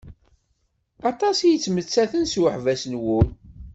Aṭas 1.09 1.37
i 1.41 1.47
yettmettaten 1.49 2.23
s 2.31 2.33
uḥbas 2.43 2.83
n 2.91 2.93
wul. 3.03 3.27